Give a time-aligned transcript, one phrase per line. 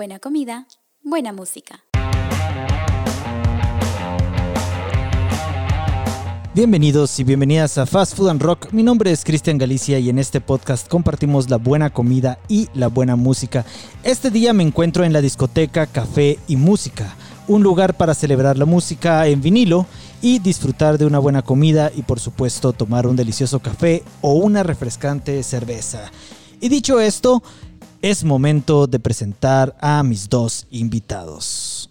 [0.00, 0.66] Buena comida,
[1.04, 1.84] buena música.
[6.54, 8.72] Bienvenidos y bienvenidas a Fast Food and Rock.
[8.72, 12.88] Mi nombre es Cristian Galicia y en este podcast compartimos la buena comida y la
[12.88, 13.66] buena música.
[14.02, 17.14] Este día me encuentro en la discoteca Café y Música,
[17.46, 19.84] un lugar para celebrar la música en vinilo
[20.22, 24.62] y disfrutar de una buena comida y por supuesto tomar un delicioso café o una
[24.62, 26.10] refrescante cerveza.
[26.58, 27.42] Y dicho esto,
[28.02, 31.90] es momento de presentar a mis dos invitados.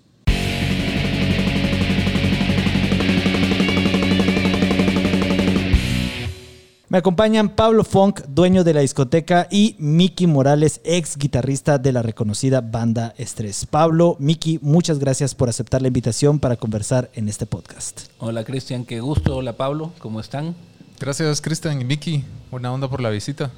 [6.91, 12.01] Me acompañan Pablo Funk, dueño de la discoteca, y Miki Morales, ex guitarrista de la
[12.01, 13.67] reconocida banda Estrés.
[13.67, 18.09] Pablo, Miki, muchas gracias por aceptar la invitación para conversar en este podcast.
[18.17, 19.35] Hola Cristian, qué gusto.
[19.35, 20.55] Hola Pablo, ¿cómo están?
[20.99, 23.51] Gracias Cristian y Miki, buena onda por la visita.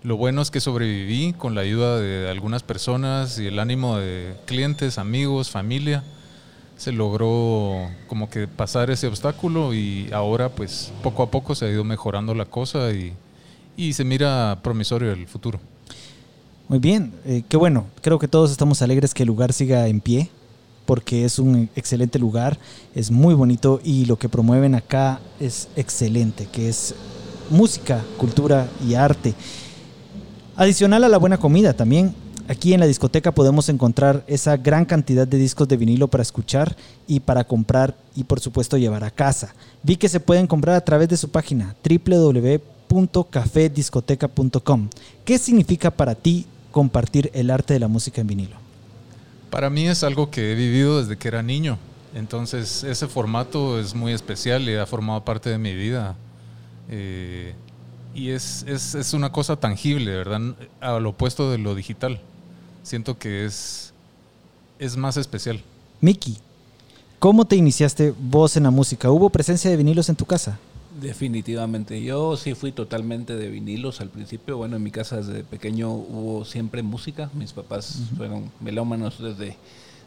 [0.02, 4.34] lo bueno es que sobreviví con la ayuda de algunas personas y el ánimo de
[4.44, 6.04] clientes, amigos, familia.
[6.76, 11.70] Se logró como que pasar ese obstáculo y ahora pues poco a poco se ha
[11.70, 13.14] ido mejorando la cosa y,
[13.78, 15.58] y se mira promisorio el futuro.
[16.68, 17.86] Muy bien, eh, qué bueno.
[18.02, 20.28] Creo que todos estamos alegres que el lugar siga en pie
[20.86, 22.58] porque es un excelente lugar,
[22.94, 26.94] es muy bonito y lo que promueven acá es excelente, que es
[27.50, 29.34] música, cultura y arte.
[30.56, 32.14] Adicional a la buena comida también,
[32.48, 36.74] aquí en la discoteca podemos encontrar esa gran cantidad de discos de vinilo para escuchar
[37.06, 39.54] y para comprar y por supuesto llevar a casa.
[39.82, 44.88] Vi que se pueden comprar a través de su página www.cafediscoteca.com.
[45.24, 48.65] ¿Qué significa para ti compartir el arte de la música en vinilo?
[49.50, 51.78] Para mí es algo que he vivido desde que era niño,
[52.14, 56.16] entonces ese formato es muy especial y ha formado parte de mi vida.
[56.88, 57.54] Eh,
[58.14, 60.40] y es, es, es, una cosa tangible, ¿verdad?
[60.80, 62.20] Al opuesto de lo digital.
[62.82, 63.92] Siento que es,
[64.78, 65.62] es más especial.
[66.00, 66.38] Miki,
[67.18, 69.10] ¿cómo te iniciaste vos en la música?
[69.10, 70.58] ¿Hubo presencia de vinilos en tu casa?
[71.00, 72.02] Definitivamente.
[72.02, 74.56] Yo sí fui totalmente de vinilos al principio.
[74.56, 77.30] Bueno, en mi casa desde pequeño hubo siempre música.
[77.34, 78.16] Mis papás uh -huh.
[78.16, 79.56] fueron melómanos desde,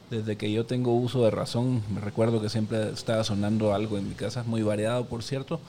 [0.09, 1.83] desde que yo tengo uso de razón.
[1.94, 5.59] Me recuerdo que siempre estaba sonando algo en mi casa, muy variado, por cierto.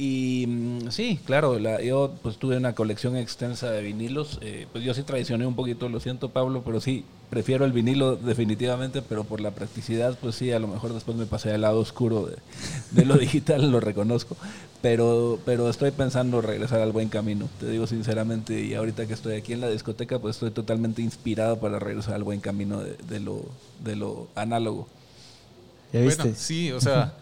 [0.00, 4.38] Y mm, sí, claro, la, yo pues tuve una colección extensa de vinilos.
[4.42, 8.14] Eh, pues yo sí traicioné un poquito, lo siento Pablo, pero sí, prefiero el vinilo
[8.14, 11.80] definitivamente, pero por la practicidad, pues sí, a lo mejor después me pasé al lado
[11.80, 12.36] oscuro de,
[12.92, 14.36] de lo digital, lo reconozco.
[14.82, 19.34] Pero, pero estoy pensando regresar al buen camino, te digo sinceramente, y ahorita que estoy
[19.34, 23.18] aquí en la discoteca, pues estoy totalmente inspirado para regresar al buen camino de, de
[23.18, 23.42] lo,
[23.82, 24.86] de lo análogo.
[25.92, 26.22] ¿Ya viste?
[26.22, 27.14] Bueno, sí, o sea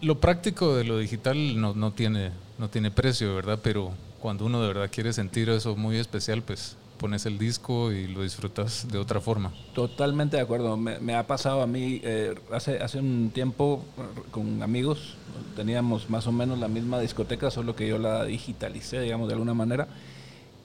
[0.00, 3.58] lo práctico de lo digital no, no, tiene, no tiene precio, ¿verdad?
[3.62, 8.08] Pero cuando uno de verdad quiere sentir eso muy especial, pues pones el disco y
[8.08, 9.52] lo disfrutas de otra forma.
[9.74, 10.76] Totalmente de acuerdo.
[10.76, 13.84] Me, ha pasado a mí eh, hace, hace un tiempo
[14.30, 15.14] con amigos,
[15.56, 19.54] teníamos más o menos la misma discoteca, solo que yo la digitalicé, digamos, de alguna
[19.54, 19.88] manera.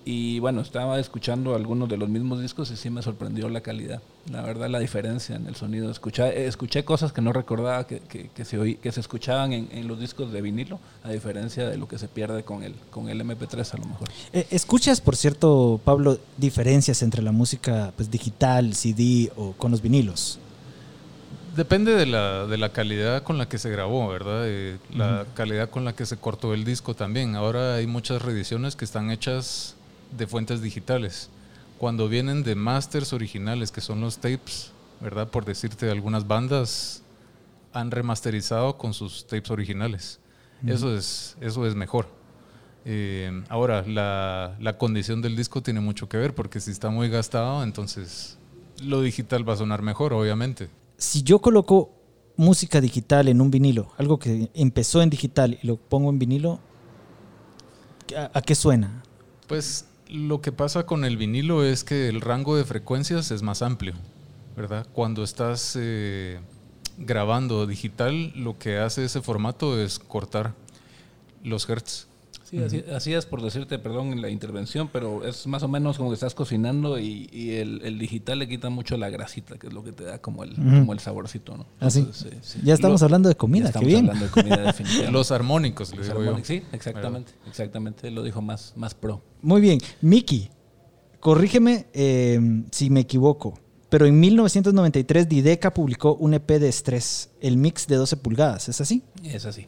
[0.05, 4.01] Y bueno, estaba escuchando algunos de los mismos discos y sí me sorprendió la calidad.
[4.29, 5.89] La verdad, la diferencia en el sonido.
[5.89, 9.69] Escuché, escuché cosas que no recordaba que, que, que se, oí, que se escuchaban en,
[9.71, 13.07] en, los discos de vinilo, a diferencia de lo que se pierde con el, con
[13.07, 14.09] el MP3 a lo mejor.
[14.33, 19.81] Eh, ¿Escuchas, por cierto, Pablo, diferencias entre la música pues, digital, CD o con los
[19.81, 20.39] vinilos?
[21.55, 24.41] Depende de la, de la calidad con la que se grabó, ¿verdad?
[24.47, 25.33] Eh, la uh -huh.
[25.35, 27.35] calidad con la que se cortó el disco también.
[27.35, 29.75] Ahora hay muchas reediciones que están hechas
[30.17, 31.29] de fuentes digitales.
[31.77, 34.71] Cuando vienen de masters originales, que son los tapes,
[35.01, 35.27] ¿verdad?
[35.27, 37.03] Por decirte, algunas bandas
[37.73, 40.19] han remasterizado con sus tapes originales.
[40.61, 40.69] Mm.
[40.69, 42.07] Eso, es, eso es mejor.
[42.85, 47.09] Eh, ahora, la, la, condición del disco tiene mucho que ver, porque si está muy
[47.09, 48.37] gastado, entonces
[48.81, 50.69] lo digital va a sonar mejor, obviamente.
[50.97, 51.91] Si yo coloco
[52.35, 56.59] música digital en un vinilo, algo que empezó en digital y lo pongo en vinilo,
[58.17, 59.03] ¿a, a qué suena?
[59.47, 63.61] Pues lo que pasa con el vinilo es que el rango de frecuencias es más
[63.61, 63.93] amplio,
[64.55, 64.87] ¿verdad?
[64.93, 66.39] Cuando estás eh,
[66.97, 70.53] grabando digital, lo que hace ese formato es cortar
[71.43, 72.07] los hertz.
[72.53, 75.97] Sí, así, así es por decirte, perdón, en la intervención, pero es más o menos
[75.97, 79.67] como que estás cocinando y, y el, el digital le quita mucho la grasita, que
[79.67, 81.65] es lo que te da como el, como el saborcito, ¿no?
[81.79, 81.99] Así.
[81.99, 82.59] Entonces, sí.
[82.63, 83.99] Ya estamos Lo- hablando de comida, qué estamos bien.
[84.09, 85.11] hablando de comida definitivamente.
[85.11, 86.25] Los armónicos, le Los digo yo.
[86.27, 89.21] armónicos, Sí, exactamente, exactamente, lo dijo más, más pro.
[89.41, 89.79] Muy bien.
[90.01, 90.49] Miki,
[91.19, 92.39] corrígeme eh,
[92.71, 93.59] si me equivoco,
[93.89, 98.81] pero en 1993 Dideca publicó un EP de estrés, el mix de 12 pulgadas, ¿es
[98.81, 99.03] así?
[99.23, 99.67] Es así.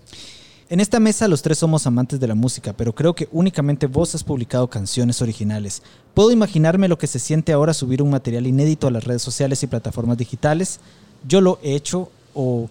[0.67, 4.15] En esta mesa los tres somos amantes de la música, pero creo que únicamente vos
[4.15, 5.83] has publicado canciones originales.
[6.15, 9.62] Puedo imaginarme lo que se siente ahora subir un material inédito a las redes sociales
[9.62, 10.79] y plataformas digitales.
[11.27, 12.67] Yo lo he hecho o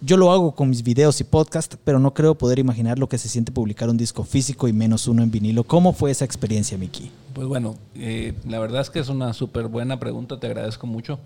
[0.00, 3.18] yo lo hago con mis videos y podcast, pero no creo poder imaginar lo que
[3.18, 5.62] se siente publicar un disco físico y menos uno en vinilo.
[5.62, 7.08] ¿Cómo fue esa experiencia, Miki?
[7.34, 11.20] Pues bueno, eh, la verdad es que es una súper buena pregunta, te agradezco mucho.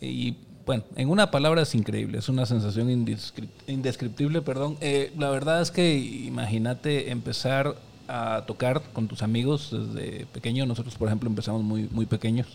[0.00, 0.36] Y
[0.70, 4.76] bueno, en una palabra es increíble, es una sensación indescrip- indescriptible, perdón.
[4.80, 7.74] Eh, la verdad es que imagínate empezar
[8.06, 10.66] a tocar con tus amigos desde pequeño.
[10.66, 12.46] Nosotros, por ejemplo, empezamos muy, muy pequeños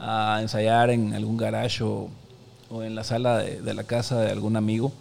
[0.00, 2.10] a ensayar en algún garage o,
[2.82, 4.92] en la sala de, de la casa de algún amigo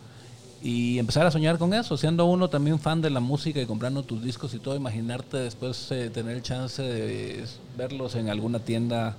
[0.61, 4.03] y empezar a soñar con eso, siendo uno también fan de la música y comprando
[4.03, 7.43] tus discos y todo, imaginarte después eh, tener el chance de
[7.75, 9.15] verlos en alguna tienda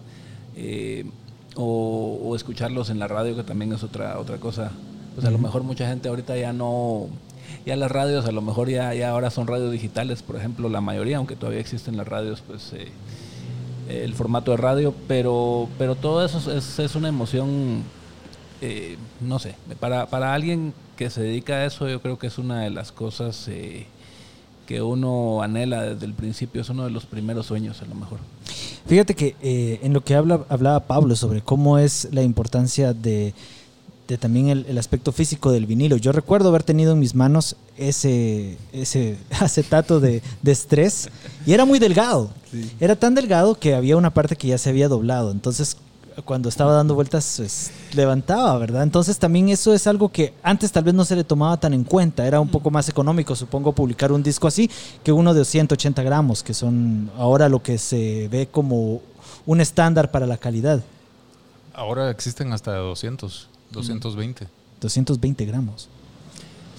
[0.54, 1.04] eh,
[1.56, 4.70] o, o escucharlos en la radio, que también es otra, otra cosa.
[5.14, 7.08] Pues a lo mejor mucha gente ahorita ya no,
[7.64, 10.80] ya las radios a lo mejor ya, ya ahora son radios digitales, por ejemplo, la
[10.80, 12.88] mayoría, aunque todavía existen las radios, pues eh,
[13.88, 17.82] el formato de radio, pero, pero todo eso es, es una emoción,
[18.60, 22.38] eh, no sé, para, para alguien que se dedica a eso, yo creo que es
[22.38, 23.86] una de las cosas eh,
[24.66, 28.18] que uno anhela desde el principio, es uno de los primeros sueños a lo mejor.
[28.86, 33.34] Fíjate que eh, en lo que habla, hablaba Pablo sobre cómo es la importancia de,
[34.06, 35.96] de también el, el aspecto físico del vinilo.
[35.96, 41.08] Yo recuerdo haber tenido en mis manos ese, ese acetato de, de estrés
[41.46, 42.30] y era muy delgado.
[42.80, 45.30] Era tan delgado que había una parte que ya se había doblado.
[45.30, 45.76] Entonces,
[46.24, 48.82] cuando estaba dando vueltas, pues, levantaba, ¿verdad?
[48.82, 51.84] Entonces, también eso es algo que antes tal vez no se le tomaba tan en
[51.84, 52.26] cuenta.
[52.26, 54.70] Era un poco más económico, supongo, publicar un disco así
[55.04, 59.02] que uno de 180 gramos, que son ahora lo que se ve como
[59.44, 60.82] un estándar para la calidad.
[61.74, 64.48] Ahora existen hasta 200, 220.
[64.80, 65.88] 220 gramos.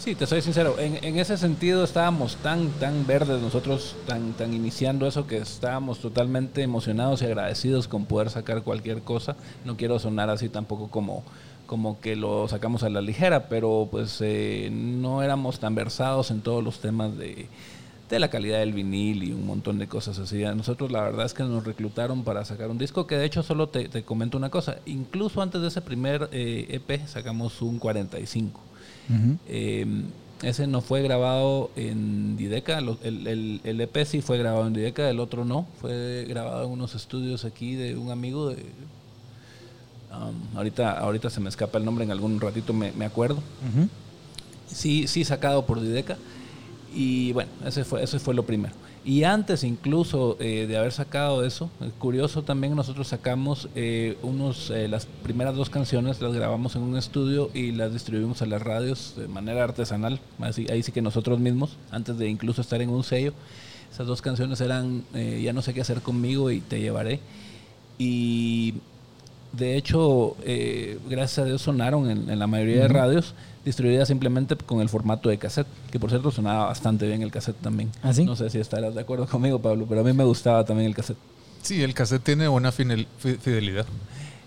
[0.07, 4.53] Sí, te soy sincero, en, en ese sentido estábamos tan, tan verdes nosotros, tan, tan
[4.53, 9.35] iniciando eso que estábamos totalmente emocionados y agradecidos con poder sacar cualquier cosa.
[9.65, 11.25] No quiero sonar así tampoco como,
[11.65, 16.39] como que lo sacamos a la ligera, pero pues eh, no éramos tan versados en
[16.39, 17.49] todos los temas de,
[18.09, 20.41] de la calidad del vinil y un montón de cosas así.
[20.41, 23.67] Nosotros la verdad es que nos reclutaron para sacar un disco, que de hecho solo
[23.67, 28.67] te, te comento una cosa, incluso antes de ese primer eh, EP sacamos un 45.
[29.47, 29.85] Eh,
[30.43, 35.09] ese no fue grabado en Dideca, el, el, el EP sí fue grabado en Dideca,
[35.09, 38.63] el otro no, fue grabado en unos estudios aquí de un amigo de...
[40.11, 43.41] um, ahorita, ahorita se me escapa el nombre, en algún ratito me, me acuerdo.
[44.67, 46.17] Sí, sí sacado por Dideca.
[46.93, 48.73] Y bueno, ese fue, ese fue lo primero.
[49.05, 54.87] Y antes incluso eh, de haber sacado eso, curioso también nosotros sacamos eh, unos, eh,
[54.87, 59.13] las primeras dos canciones, las grabamos en un estudio y las distribuimos a las radios
[59.15, 63.03] de manera artesanal, así, ahí sí que nosotros mismos, antes de incluso estar en un
[63.03, 63.33] sello.
[63.91, 67.21] Esas dos canciones eran Ya no sé qué hacer conmigo y Te llevaré.
[67.97, 68.75] Y
[69.57, 73.33] de hecho, eh, gracias a Dios sonaron en, en la mayoría de radios,
[73.65, 77.57] distribuidas simplemente con el formato de cassette, que por cierto sonaba bastante bien el cassette
[77.57, 77.91] también.
[78.03, 78.23] ¿Ah, sí?
[78.23, 80.95] No sé si estarás de acuerdo conmigo, Pablo, pero a mí me gustaba también el
[80.95, 81.17] cassette.
[81.61, 83.85] Sí, el cassette tiene buena fidelidad.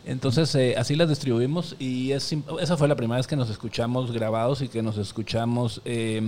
[0.06, 4.12] Entonces, eh, así las distribuimos y es, esa fue la primera vez que nos escuchamos
[4.12, 6.22] grabados y que nos escuchamos eh,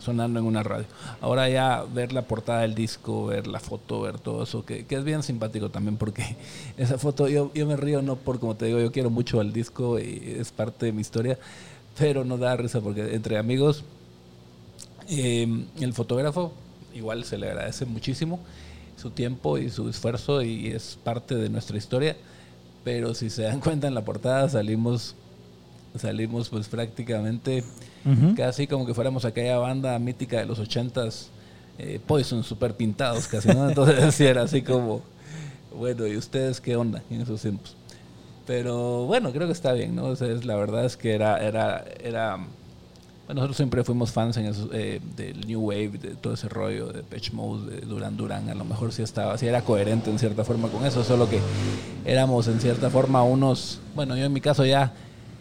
[0.00, 0.86] sonando en una radio.
[1.20, 5.04] Ahora ya ver la portada del disco, ver la foto, ver todo eso, que, es
[5.04, 6.36] bien simpático también porque
[6.78, 9.52] esa foto, yo, yo me río no por, como te digo, yo quiero mucho al
[9.52, 11.38] disco y es parte de mi historia,
[11.98, 13.84] pero nos da risa porque entre amigos,
[15.08, 16.52] eh, el fotógrafo
[16.94, 18.40] igual se le agradece muchísimo
[18.96, 22.16] su tiempo y su esfuerzo y es parte de nuestra historia.
[22.84, 25.14] Pero si se dan cuenta en la portada salimos
[25.96, 27.62] salimos pues prácticamente
[28.34, 31.28] casi como que fuéramos aquella banda mítica de los ochentas
[31.78, 33.68] eh, Poison super pintados casi, ¿no?
[33.68, 35.02] Entonces sí era así como
[35.78, 37.76] bueno, ¿y ustedes qué onda en esos tiempos?
[38.46, 40.06] Pero bueno, creo que está bien, ¿no?
[40.06, 42.38] O sea, es- la verdad es que era, era, era
[43.28, 47.02] nosotros siempre fuimos fans en eso, eh, del New Wave, de todo ese rollo de
[47.02, 48.48] Pitch Mode, de Duran Duran.
[48.50, 51.40] A lo mejor sí estaba, sí era coherente en cierta forma con eso, solo que
[52.04, 54.92] éramos en cierta forma unos, bueno, yo en mi caso ya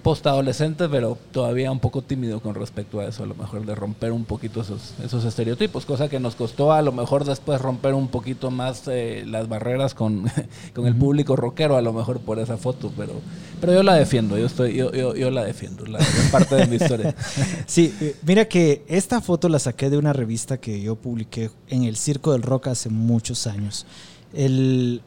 [0.02, 4.12] post-adolescente, pero todavía un poco tímido con respecto a eso, a lo mejor de romper
[4.12, 8.08] un poquito esos, esos estereotipos, cosa que nos costó a lo mejor después romper un
[8.08, 10.26] poquito más eh, las barreras con,
[10.74, 13.14] con el público rockero, a lo mejor por esa foto, pero,
[13.60, 16.68] pero yo la defiendo, yo, estoy, yo, yo, yo la defiendo, la, es parte de
[16.68, 17.16] mi historia.
[17.66, 21.84] Sí, eh, mira que esta foto la saqué de una revista que yo publiqué en
[21.84, 23.86] el Circo del Rock hace muchos años.
[24.34, 25.02] El,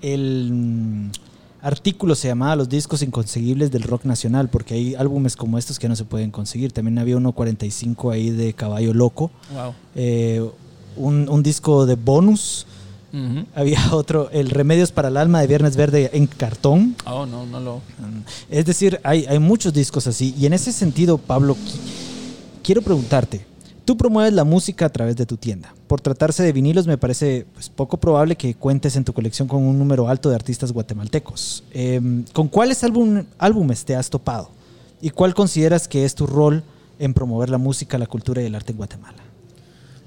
[0.00, 1.10] el
[1.62, 5.88] artículo se llamaba Los discos inconseguibles del rock nacional, porque hay álbumes como estos que
[5.88, 6.72] no se pueden conseguir.
[6.72, 9.72] También había uno 45 ahí de Caballo Loco, Wow.
[9.94, 10.44] eh,
[10.96, 12.66] un, un disco de bonus.
[13.54, 16.96] Había otro, El Remedios para el Alma de Viernes Verde en cartón.
[17.04, 17.80] Oh, no, no lo.
[18.50, 20.34] Es decir, hay, hay muchos discos así.
[20.38, 21.76] Y en ese sentido, Pablo, qui-
[22.62, 23.44] quiero preguntarte,
[23.84, 25.74] tú promueves la música a través de tu tienda.
[25.86, 29.62] Por tratarse de vinilos, me parece pues, poco probable que cuentes en tu colección con
[29.62, 31.64] un número alto de artistas guatemaltecos.
[31.72, 34.50] Em, ¿Con cuáles álbum- álbumes te has topado?
[35.00, 36.62] ¿Y cuál consideras que es tu rol
[36.98, 39.18] en promover la música, la cultura y el arte en Guatemala?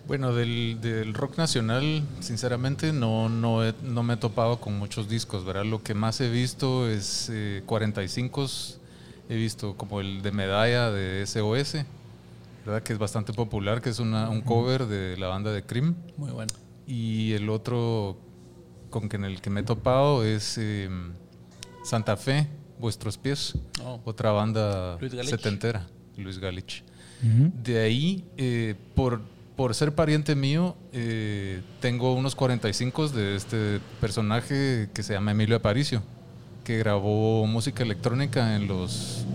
[0.07, 5.65] Bueno, del, rock nacional, sinceramente, no, no me he topado con muchos discos, ¿verdad?
[5.65, 8.45] Lo que más he visto es eh, 45,
[9.29, 11.77] he visto como el de Medalla de SOS,
[12.65, 12.81] ¿verdad?
[12.83, 15.95] Que es bastante popular, que es una, un cover de la banda de Cream.
[16.17, 16.53] Muy bueno.
[16.87, 18.17] Y el otro
[18.89, 20.89] con que en el que me he topado es eh,
[21.83, 22.47] Santa Fe,
[22.79, 23.99] Vuestros Pies, Oh.
[24.05, 25.29] otra banda Luis Galich.
[25.29, 25.85] setentera,
[26.17, 26.83] Luis Galich.
[27.63, 29.21] De ahí, eh, por,
[29.55, 35.55] por ser pariente mío, eh, tengo unos 45 de este personaje que se llama Emilio
[35.55, 36.03] Aparicio,
[36.63, 39.25] que grabó música electrónica en los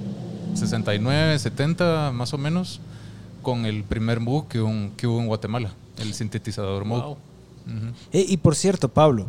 [0.55, 2.81] 69, 70 más o menos,
[3.43, 7.03] con el primer Moog que, un- que hubo en Guatemala, el sintetizador Moog.
[7.03, 7.13] Wow.
[7.13, 7.95] Ujú.
[8.13, 9.27] Eh, y por cierto, Pablo,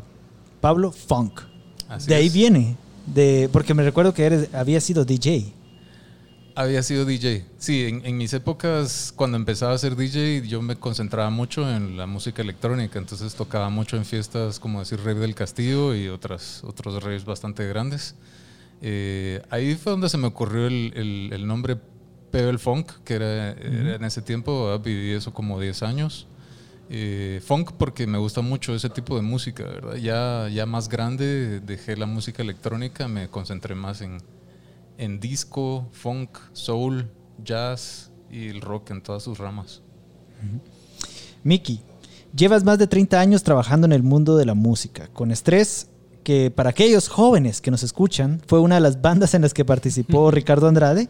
[0.62, 1.42] Pablo Funk.
[1.90, 2.34] Así de ahí es.
[2.34, 2.76] viene,
[3.06, 5.54] de, porque me recuerdo que eres, había sido DJ.
[6.54, 7.46] Había sido DJ.
[7.58, 11.96] Sí, en, en mis épocas, cuando empezaba a ser DJ, yo me concentraba mucho en
[11.96, 13.00] la música electrónica.
[13.00, 17.66] Entonces tocaba mucho en fiestas como decir Rave del Castillo y otras, otros raves bastante
[17.68, 18.16] grandes.
[18.82, 21.78] Eh, ahí fue donde se me ocurrió el, el- el nombre
[22.32, 24.84] Pebble Funk, que era, era en ese tiempo, ¿verdad?
[24.84, 26.28] viví eso como 10 años.
[26.94, 29.96] Eh, funk porque me gusta mucho ese tipo de música, ¿verdad?
[29.96, 34.18] Ya, ya más grande dejé la música electrónica, me concentré más en,
[34.98, 37.10] en disco, funk, soul,
[37.46, 39.82] jazz y el rock en todas sus ramas.
[41.44, 41.82] Miki,
[42.36, 45.88] llevas más de 30 años trabajando en el mundo de la música, con estrés
[46.24, 49.66] que para aquellos jóvenes que nos escuchan fue una de las bandas en las que
[49.66, 51.08] participó Ricardo Andrade.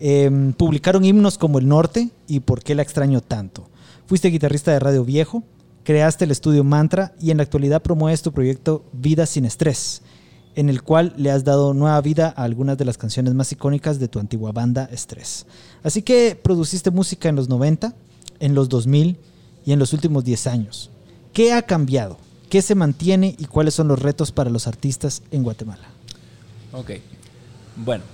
[0.00, 3.68] Em, publicaron himnos como El Norte y ¿Por qué la extraño tanto?
[4.06, 5.44] Fuiste guitarrista de Radio Viejo,
[5.84, 10.02] creaste el estudio Mantra y en la actualidad promueves tu proyecto Vida sin Estrés,
[10.56, 13.98] en el cual le has dado nueva vida a algunas de las canciones más icónicas
[13.98, 15.46] de tu antigua banda Estrés.
[15.82, 17.94] Así que produciste música en los 90,
[18.40, 19.18] en los 2000
[19.64, 20.90] y en los últimos 10 años.
[21.32, 22.18] ¿Qué ha cambiado?
[22.50, 25.88] ¿Qué se mantiene y cuáles son los retos para los artistas en Guatemala?
[26.72, 26.92] Ok.
[27.76, 28.04] Bueno,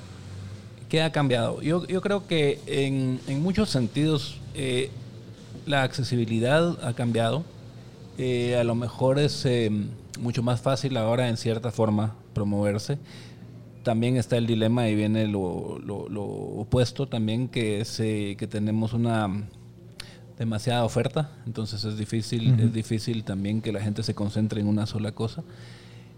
[0.90, 1.62] ¿qué ha cambiado?
[1.62, 4.90] Yo, yo creo que en, en muchos sentidos eh,
[5.66, 7.44] la accesibilidad ha cambiado.
[8.18, 9.70] Eh, a lo mejor es eh,
[10.20, 12.98] mucho más fácil ahora en cierta forma promoverse.
[13.82, 18.46] También está el dilema y viene lo, lo- lo opuesto también, que es eh, que
[18.46, 19.44] tenemos una
[20.38, 24.86] demasiada oferta, entonces es difícil, es difícil también que la gente se concentre en una
[24.86, 25.42] sola cosa.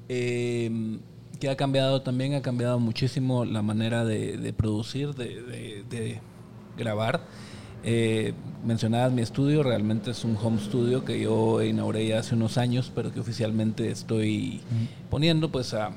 [0.08, 0.98] Eh,
[1.42, 6.20] que ha cambiado también, ha cambiado muchísimo la manera de, de producir, de, de- de
[6.78, 7.20] grabar.
[7.82, 8.32] Eh,
[8.64, 12.92] mencionabas mi estudio, realmente es un home studio que yo inauguré ya hace unos años,
[12.94, 14.60] pero que oficialmente estoy
[15.10, 15.90] poniendo pues a-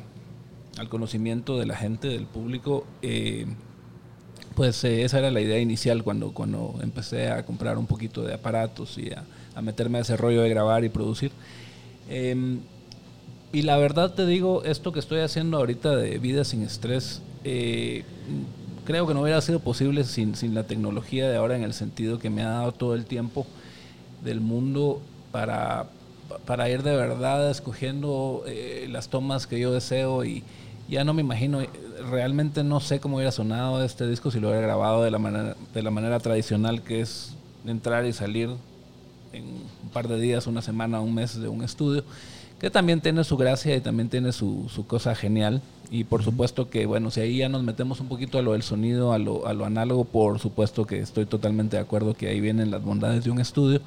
[0.79, 2.87] al conocimiento de la gente, del público.
[3.03, 3.45] Eh,
[4.55, 8.33] pues eh, esa era la idea inicial cuando, cuando empecé a comprar un poquito de
[8.33, 9.23] aparatos y a,
[9.53, 11.29] a meterme a ese rollo de grabar y producir.
[12.09, 12.61] Em,
[13.55, 18.03] y la verdad te digo, esto que estoy haciendo ahorita de vida sin estrés, eh,
[18.83, 22.19] creo que no hubiera sido posible sin, sin la tecnología de ahora en el sentido
[22.19, 23.47] que me ha dado todo el tiempo
[24.25, 24.99] del mundo
[25.31, 25.85] para,
[26.45, 30.43] para ir de verdad escogiendo eh, las tomas que yo deseo y
[30.89, 31.69] ya no me imagino, eh,
[32.11, 35.55] realmente no sé cómo hubiera sonado este disco si lo hubiera grabado de la manera,
[35.73, 38.49] de la manera tradicional que es entrar y salir
[39.31, 42.03] en un par de días, una semana, un mes de un estudio.
[42.59, 45.61] Que también tiene su gracia y también tiene su, su cosa genial.
[45.91, 48.63] Y por supuesto que, bueno, si ahí ya nos metemos un poquito a lo del
[48.63, 52.41] sonido, a lo, a lo análogo, por supuesto que estoy totalmente de acuerdo que ahí
[52.41, 53.81] vienen las bondades de un estudio.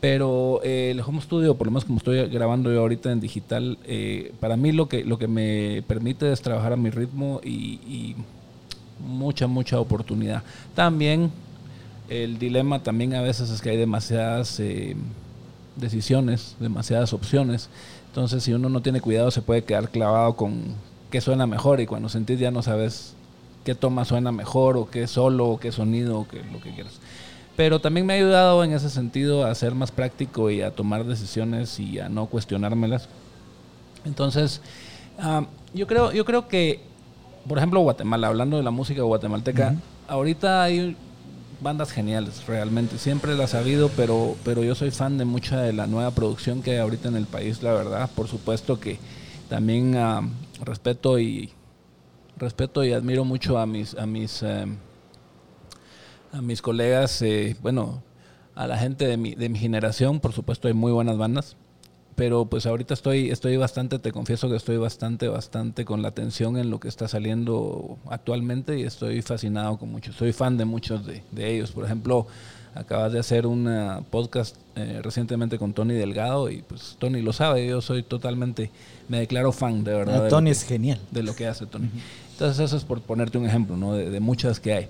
[0.00, 3.78] Pero eh, el home studio, por lo menos como estoy grabando yo ahorita en digital,
[3.84, 7.80] eh, para mí lo que, lo que me permite es trabajar a mi ritmo y,
[7.86, 8.16] y
[9.06, 10.42] mucha, mucha oportunidad.
[10.74, 11.30] También
[12.08, 14.94] el dilema también a veces es que hay demasiadas eh,
[15.76, 17.68] decisiones, demasiadas opciones.
[18.08, 20.62] Entonces, si uno no tiene cuidado, se puede quedar clavado con
[21.10, 23.14] qué suena mejor y cuando sentís ya no sabes
[23.64, 27.00] qué toma suena mejor o qué solo o qué sonido o qué lo que quieras.
[27.56, 31.04] Pero también me ha ayudado en ese sentido a ser más práctico y a tomar
[31.04, 33.08] decisiones y a no cuestionármelas.
[34.04, 34.60] Entonces,
[35.18, 36.80] ah, yo creo, yo creo que,
[37.48, 39.76] por ejemplo, Guatemala, hablando de la música guatemalteca,
[40.08, 40.96] ahorita hay
[41.60, 42.98] bandas geniales, realmente.
[42.98, 46.62] Siempre las ha habido, pero, pero yo soy fan de mucha de la nueva producción
[46.62, 48.10] que hay ahorita en el país, la verdad.
[48.14, 48.98] Por supuesto que
[49.48, 50.22] también ah,
[50.64, 51.52] respeto y
[52.36, 54.66] respeto y admiro mucho a mis a mis eh,
[56.32, 58.02] a mis colegas, eh, bueno,
[58.54, 61.56] a la gente de mi, de mi generación, por supuesto hay muy buenas bandas,
[62.14, 66.56] pero pues ahorita estoy, estoy bastante, te confieso que estoy bastante, bastante con la atención
[66.56, 71.04] en lo que está saliendo actualmente y estoy fascinado con muchos, soy fan de muchos
[71.06, 72.26] de, de ellos, por ejemplo,
[72.74, 77.66] acabas de hacer un podcast eh, recientemente con Tony Delgado y pues Tony lo sabe,
[77.66, 78.70] yo soy totalmente,
[79.08, 80.20] me declaro fan de verdad.
[80.20, 81.00] Ah, de Tony es genial.
[81.10, 81.88] de lo que hace Tony.
[82.32, 83.94] Entonces eso es por ponerte un ejemplo, ¿no?
[83.94, 84.88] De, de muchas que hay.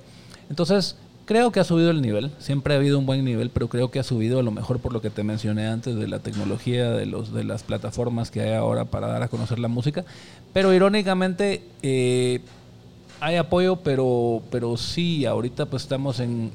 [0.48, 3.90] Entonces creo que ha subido el nivel, siempre ha habido un buen nivel, pero creo
[3.90, 6.90] que ha subido a lo mejor por lo que te mencioné antes de la tecnología,
[6.90, 10.04] de los de las plataformas que hay ahora para dar a conocer la música.
[10.52, 12.40] Pero irónicamente eh,
[13.20, 16.52] hay apoyo, pero pero sí ahorita pues estamos en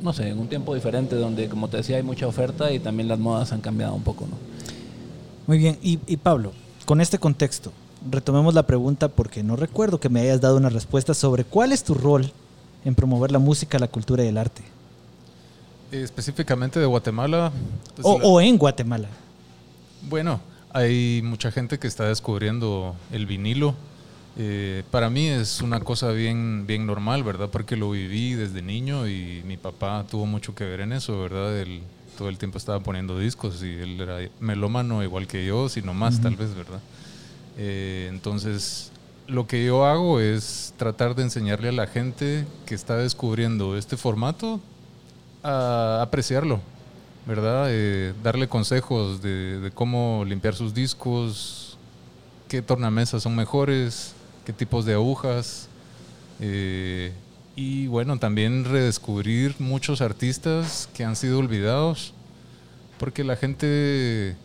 [0.00, 3.08] no sé, en un tiempo diferente donde como te decía hay mucha oferta y también
[3.08, 4.36] las modas han cambiado un poco, ¿no?
[5.46, 6.52] Muy bien, y, y Pablo,
[6.84, 7.72] con este contexto,
[8.10, 11.82] retomemos la pregunta porque no recuerdo que me hayas dado una respuesta sobre cuál es
[11.82, 12.30] tu rol
[12.86, 14.62] en promover la música, la cultura y el arte.
[15.92, 17.52] Eh, Específicamente de Guatemala.
[17.94, 19.08] pues, o, la- o en Guatemala.
[20.08, 20.40] Bueno,
[20.72, 23.74] hay mucha gente que está descubriendo el vinilo.
[24.38, 27.48] Eh, para mí es una cosa bien, bien normal, ¿verdad?
[27.50, 31.58] Porque lo viví desde niño y mi papá tuvo mucho que ver en eso, ¿verdad?
[31.58, 31.80] Él
[32.18, 36.20] todo el tiempo estaba poniendo discos y él era melómano igual que yo, sino más
[36.20, 36.80] tal vez, ¿verdad?
[37.58, 38.90] Eh, entonces,
[39.28, 43.96] lo que yo hago es tratar de enseñarle a la gente que está descubriendo este
[43.96, 44.60] formato
[45.42, 46.60] a apreciarlo,
[47.26, 47.66] ¿verdad?
[47.68, 51.76] Eh, darle consejos de, cómo limpiar sus discos,
[52.48, 55.68] qué tornamesas son mejores, qué tipos de agujas.
[56.40, 57.12] eh,
[57.58, 62.12] y bueno, también redescubrir muchos artistas que han sido olvidados,
[62.98, 64.36] porque la gente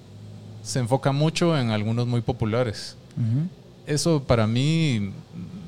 [0.64, 2.96] se enfoca mucho en algunos muy populares.
[3.86, 5.12] Eso para mí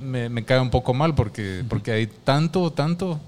[0.01, 3.19] me, me cae un poco mal porque, porque hay tanto, tanto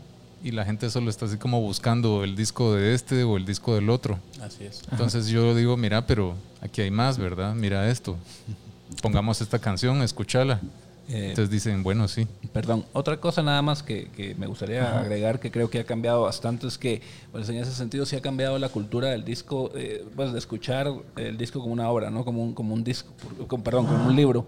[0.45, 3.73] y la gente solo está así como buscando el disco de este o el disco
[3.73, 4.19] del otro.
[4.39, 4.83] Así es.
[4.91, 7.55] Entonces yo digo, mira, pero aquí hay más, ¿verdad?
[7.55, 8.15] Mira esto.
[9.01, 10.61] Pongamos esta canción, escúchala.
[11.07, 12.27] Eh, Entonces dicen, bueno, sí.
[12.51, 16.23] Perdón, otra cosa nada más que, que me gustaría agregar que creo que ha cambiado
[16.23, 20.03] bastante es que, pues en ese sentido sí ha cambiado la cultura del disco, eh,
[20.15, 22.25] pues de escuchar el disco como una obra, ¿no?
[22.25, 23.11] Como un, como un disco,
[23.47, 24.47] con- perdón, como un libro.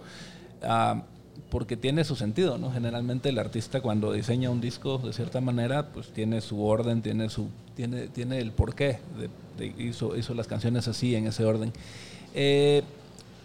[0.63, 1.03] Ah,
[1.51, 2.71] porque tiene su sentido, ¿no?
[2.71, 7.29] Generalmente el artista cuando diseña un disco de cierta manera, pues tiene su orden, tiene
[7.29, 9.29] su tiene tiene el porqué de,
[9.63, 11.71] de- hizo hizo las canciones así en ese orden.
[12.33, 12.81] Eh,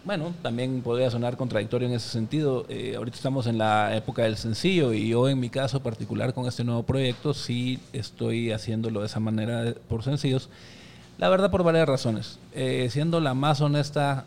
[0.05, 2.65] bueno, también podría sonar contradictorio en ese sentido.
[2.67, 6.45] Eh, ahorita estamos en la época del sencillo y yo en mi caso particular con
[6.45, 10.49] este nuevo proyecto sí estoy haciéndolo de esa manera por sencillos.
[11.17, 12.37] La verdad por varias razones.
[12.53, 14.25] Eh, siendo la más honesta,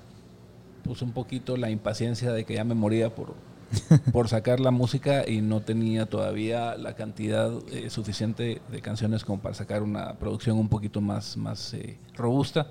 [0.83, 3.35] pues un poquito la impaciencia de que ya me moría por,
[4.12, 9.43] por sacar la música y no tenía todavía la cantidad eh, suficiente de canciones como
[9.43, 11.77] para sacar una producción un poquito más, más
[12.17, 12.69] robusta,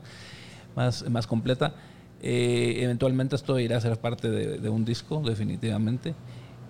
[0.76, 1.76] más, más completa.
[2.28, 6.16] Eh, eventualmente esto irá a ser parte de, de un disco, definitivamente.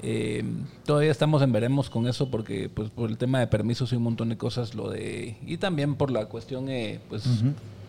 [0.03, 0.43] Eh,
[0.85, 4.03] todavía estamos en veremos con eso porque pues por el tema de permisos y un
[4.03, 7.23] montón de cosas lo de y también por la cuestión eh, pues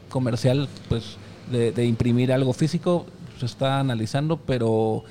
[0.09, 1.17] comercial pues
[1.51, 3.07] de, de imprimir algo físico
[3.39, 5.03] se está analizando pero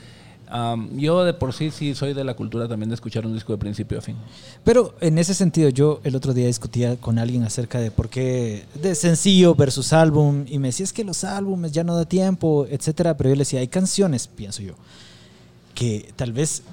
[0.47, 3.53] am, yo de por sí sí soy de la cultura también de escuchar un disco
[3.53, 4.15] de principio a fin
[4.63, 8.65] Pero en ese sentido, yo el otro día discutía con alguien acerca de por qué
[8.81, 12.67] de sencillo versus álbum y me decía es que los álbumes ya no da tiempo,
[12.69, 13.17] etcétera.
[13.17, 14.75] Pero yo le decía, hay canciones, pienso yo,
[15.73, 16.63] que tal vez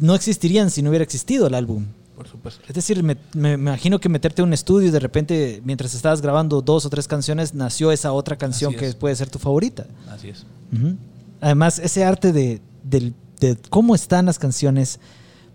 [0.00, 1.86] no existirían si no hubiera existido el álbum.
[2.16, 2.62] por supuesto.
[2.68, 6.20] Es decir, me, me imagino que meterte a un estudio y de repente, mientras estabas
[6.20, 9.86] grabando dos o tres canciones, nació esa otra canción que puede ser tu favorita.
[10.08, 10.44] Así es.
[10.72, 10.96] Ujú.
[11.40, 15.00] Además, ese arte de, del- de cómo están las canciones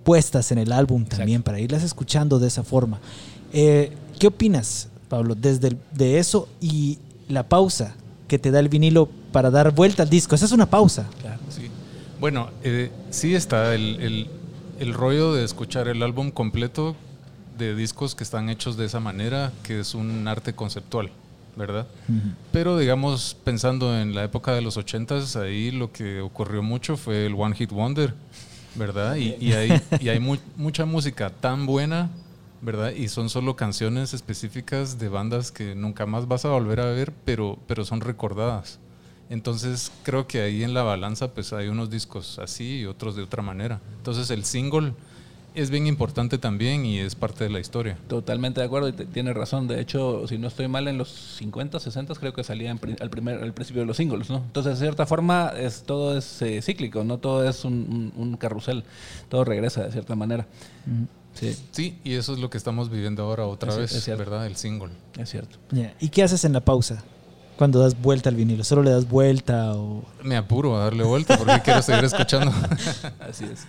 [0.03, 1.17] puestas en el álbum Exacto.
[1.17, 2.99] también, para irlas escuchando de esa forma.
[3.53, 7.95] Eh, ¿Qué opinas, Pablo, desde el- de eso y la pausa
[8.27, 10.35] que te da el vinilo para dar vuelta al disco?
[10.35, 11.07] Esa es una pausa.
[11.21, 11.39] Claro.
[11.49, 11.69] Sí.
[12.19, 14.27] Bueno, eh, sí está el, el-
[14.79, 16.95] el rollo de escuchar el álbum completo
[17.57, 21.11] de discos que están hechos de esa manera, que es un arte conceptual,
[21.59, 21.85] ¿verdad?
[22.51, 27.25] Pero digamos, pensando en la época de los 80s, ahí lo que ocurrió mucho fue
[27.27, 28.15] el One Hit Wonder,
[28.73, 29.17] ¿verdad?
[29.17, 32.09] Y, y hay, y hay mu- mucha música tan buena,
[32.61, 32.91] ¿verdad?
[32.93, 37.11] Y son solo canciones específicas de bandas que nunca más vas a volver a ver,
[37.25, 38.79] pero, pero son recordadas.
[39.29, 43.21] Entonces creo que ahí en la balanza pues hay unos discos así y otros de
[43.21, 43.79] otra manera.
[43.97, 44.93] Entonces el single
[45.55, 47.97] es bien importante también y es parte de la historia.
[48.07, 49.67] Totalmente de acuerdo y te- tienes razón.
[49.67, 53.09] De hecho, si no estoy mal, en los 50, 60 creo que salía pri- al,
[53.09, 54.37] primer, al principio de los singles, ¿no?
[54.37, 58.37] Entonces, de cierta forma, es, todo es eh, cíclico, no todo es un, un- un
[58.37, 58.83] carrusel.
[59.29, 60.47] Todo regresa de cierta manera.
[61.33, 64.17] Sí, Sí, y eso es lo que estamos viviendo ahora otra Es- vez, es.
[64.17, 64.45] ¿verdad?
[64.45, 64.89] El single.
[65.17, 65.57] es cierto.
[65.99, 67.03] ¿Y qué haces en la pausa?
[67.59, 70.01] Cuando das vuelta al vinilo, ¿solo le das vuelta o...?
[70.23, 72.53] Me apuro a darle vuelta porque quiero seguir escuchando.
[73.19, 73.65] Así es.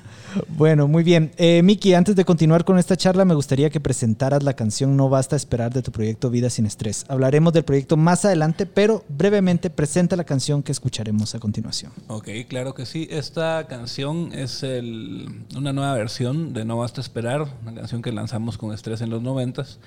[0.47, 1.33] Bueno, muy bien.
[1.37, 5.09] Eh, Miki, antes de continuar con esta charla, me gustaría que presentaras la canción No
[5.09, 7.05] Basta Esperar de tu proyecto Vida Sin Estrés.
[7.09, 11.91] Hablaremos del proyecto más adelante, pero brevemente presenta la canción que escucharemos a continuación.
[12.07, 13.09] Ok, claro que sí.
[13.11, 18.57] Esta canción es el- una nueva versión de No Basta Esperar, una canción que lanzamos
[18.57, 19.81] con Estrés en los noventas.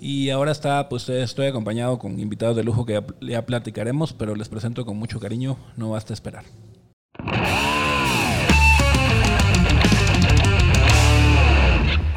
[0.00, 4.48] Y ahora está, pues estoy acompañado con invitados de lujo que ya, platicaremos, pero les
[4.48, 6.44] presento con mucho cariño No Basta Esperar.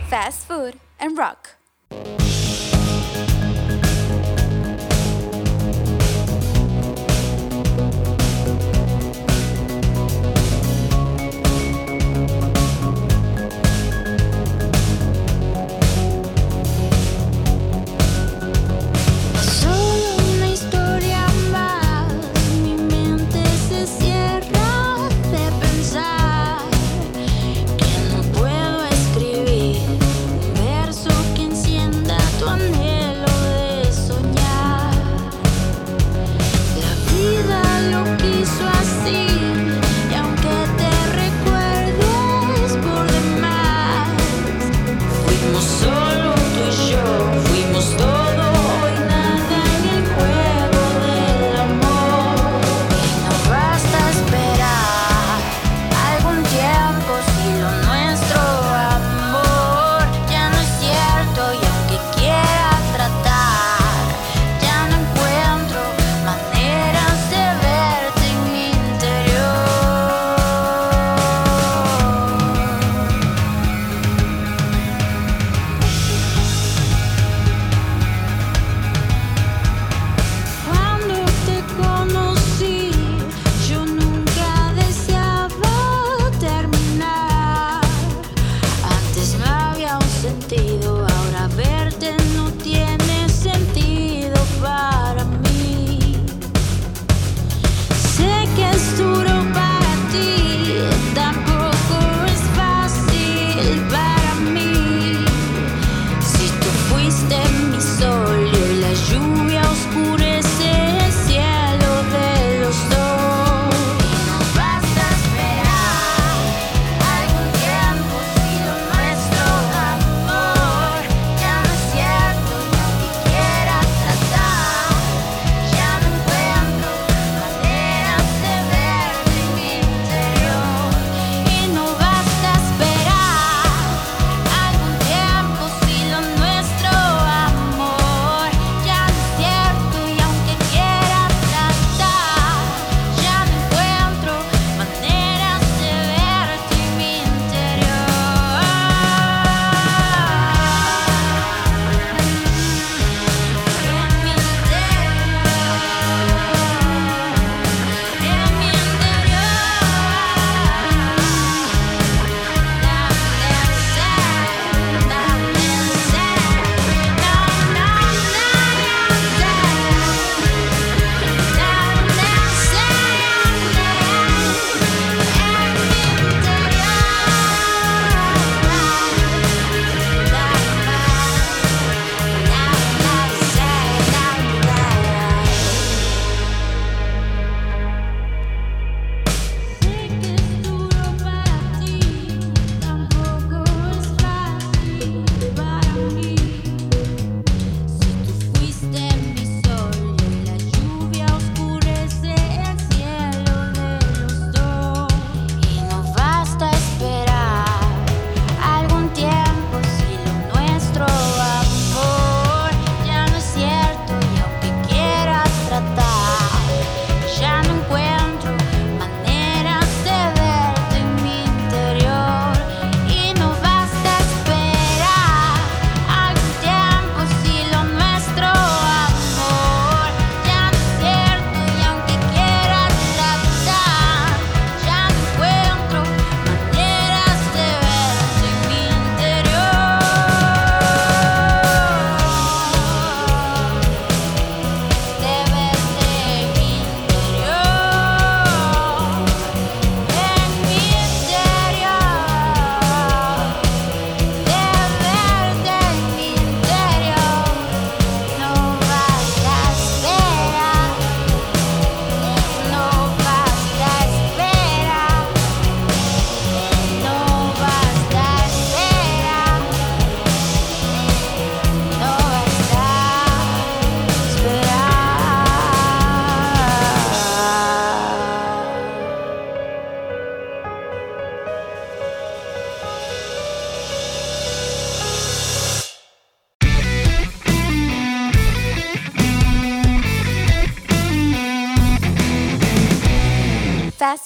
[0.10, 2.41] Fast food and rock.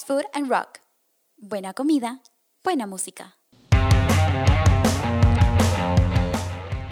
[0.06, 0.82] Food and Rock.
[1.36, 2.22] Buena comida,
[2.64, 3.40] buena música.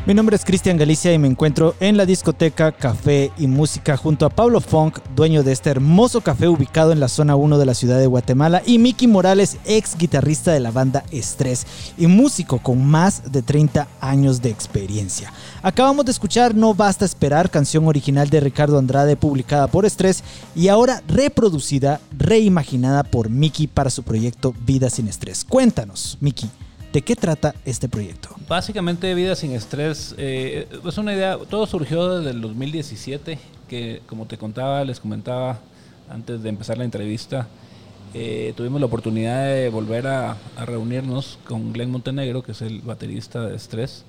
[0.05, 4.25] Mi nombre es Cristian Galicia y me encuentro en la discoteca Café y Música junto
[4.25, 7.73] a Pablo Funk, dueño de este hermoso café ubicado en la zona 1 de la
[7.73, 11.65] ciudad de Guatemala, y Miki Morales, ex guitarrista de la banda Estrés
[11.97, 15.31] y músico con más de 30 años de experiencia.
[15.61, 20.21] Acabamos de escuchar No Basta Esperar, canción original de Ricardo Andrade publicada por Estrés
[20.53, 25.45] y ahora reproducida, reimaginada por Miki para su proyecto Vida sin Estrés.
[25.45, 26.49] Cuéntanos, Miki.
[26.93, 28.29] ¿De qué trata este proyecto?
[28.47, 34.27] Básicamente Vida sin Estrés eh, es una idea, todo surgió desde el 2017, que como
[34.27, 35.58] te contaba, les comentaba
[36.08, 37.47] antes de empezar la entrevista,
[38.13, 42.82] eh, tuvimos la oportunidad de volver a, a, reunirnos con Glenn Montenegro, que es el
[42.82, 44.06] baterista de Estrés,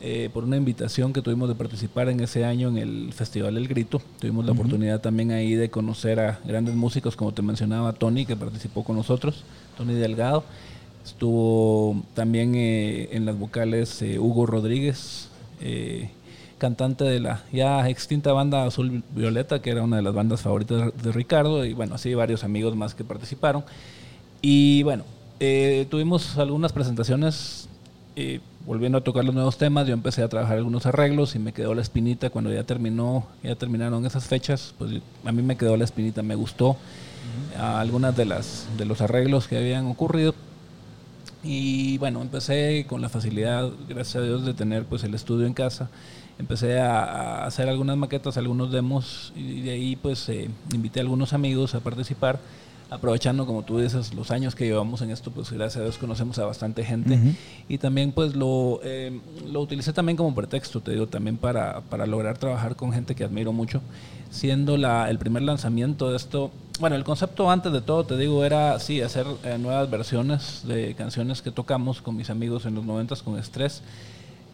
[0.00, 3.68] eh, por una invitación que tuvimos de participar en ese año en el Festival El
[3.68, 4.00] Grito.
[4.18, 4.58] Tuvimos la uh -huh.
[4.58, 8.96] oportunidad también ahí de conocer a grandes músicos, como te mencionaba Tony, que participó con
[8.96, 9.44] nosotros,
[9.76, 10.44] Tony Delgado.
[11.04, 15.28] Estuvo también eh, en las vocales eh, Hugo Rodríguez,
[15.60, 16.10] eh,
[16.58, 20.92] cantante de la ya extinta banda Azul Violeta, que era una de las bandas favoritas
[21.02, 23.64] de Ricardo, y bueno, así varios amigos más que participaron.
[24.40, 25.04] Y bueno,
[25.90, 27.68] tuvimos algunas presentaciones
[28.64, 31.74] volviendo a tocar los nuevos temas, yo empecé a trabajar algunos arreglos y me quedó
[31.74, 35.84] la espinita cuando ya terminó, ya terminaron esas fechas, pues a mí me quedó la
[35.84, 36.76] espinita, me gustó uh
[37.58, 37.80] -huh.
[37.80, 40.34] algunas de las de los arreglos que habían ocurrido
[41.42, 45.54] y bueno, empecé con la facilidad, gracias a Dios, de tener pues el estudio en
[45.54, 45.90] casa.
[46.38, 51.02] Empecé a, a hacer algunas maquetas, algunos demos y de ahí pues eh, invité a
[51.02, 52.38] algunos amigos a participar.
[52.90, 56.38] Aprovechando, como tú dices, los años que llevamos en esto, pues gracias a Dios conocemos
[56.38, 57.14] a bastante gente.
[57.14, 57.34] Uh -huh.
[57.66, 59.18] Y también pues lo, eh,
[59.50, 63.24] lo utilicé también como pretexto, te digo, también para, para lograr trabajar con gente que
[63.24, 63.80] admiro mucho.
[64.30, 66.50] Siendo la, el primer lanzamiento de esto,
[66.82, 70.96] bueno, el concepto antes de todo, te digo, era, sí, hacer eh, nuevas versiones de
[70.96, 73.82] canciones que tocamos con mis amigos en los noventas con Estrés.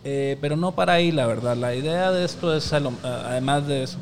[0.04, 1.56] Eh, pero no para ahí, la verdad.
[1.56, 3.96] La idea de esto es, además de eso,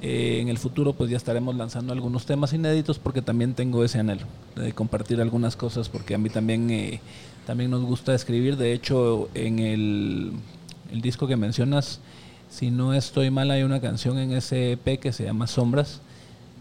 [0.00, 3.98] eh, en el futuro pues ya estaremos lanzando algunos temas inéditos porque también tengo ese
[3.98, 7.00] anhelo de compartir algunas cosas porque a mí también, eh,
[7.48, 8.56] también nos gusta escribir.
[8.56, 10.34] De hecho, en el,
[10.92, 11.98] el disco que mencionas,
[12.48, 16.00] si no estoy mal, hay una canción en ese EP que se llama Sombras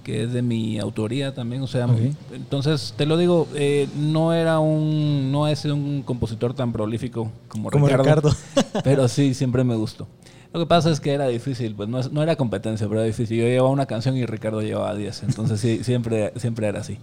[0.04, 2.16] que es de mi autoría también, o sea, okay.
[2.34, 7.70] entonces te lo digo, eh, no era un, no es un compositor tan prolífico como,
[7.70, 8.32] como Ricardo, Ricardo.
[8.84, 10.08] pero sí, siempre me gustó.
[10.54, 13.40] Lo que pasa es que era difícil, pues no, no era competencia, pero era difícil.
[13.40, 17.00] Yo llevaba una canción y Ricardo llevaba 10, entonces sí, siempre, siempre era así.